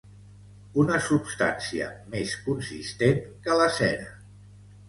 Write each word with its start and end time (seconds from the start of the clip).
Una 0.83 0.95
substància 1.07 1.89
més 2.15 2.35
consistent 2.47 3.21
que 3.45 3.59
la 3.63 3.69
cera. 3.81 4.13